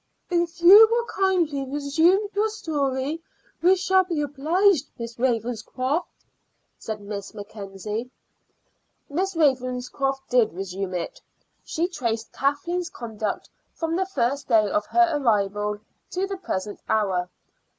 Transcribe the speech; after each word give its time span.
"If 0.31 0.59
you 0.61 0.87
will 0.89 1.05
kindly 1.05 1.63
resume 1.63 2.27
your 2.33 2.49
story 2.49 3.21
we 3.61 3.75
shall 3.75 4.03
be 4.03 4.19
obliged, 4.23 4.87
Miss 4.97 5.15
Ravenscroft," 5.19 6.07
said 6.79 7.01
Miss 7.01 7.35
Mackenzie. 7.35 8.09
Miss 9.11 9.35
Ravenscroft 9.35 10.27
did 10.27 10.53
resume 10.55 10.95
it. 10.95 11.21
She 11.63 11.87
traced 11.87 12.31
Kathleen's 12.33 12.89
conduct 12.89 13.47
from 13.75 13.95
the 13.95 14.07
first 14.07 14.47
day 14.47 14.67
of 14.71 14.87
her 14.87 15.07
arrival 15.19 15.77
to 16.09 16.25
the 16.25 16.37
present 16.37 16.79
hour. 16.89 17.29